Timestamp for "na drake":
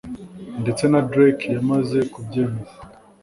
0.91-1.45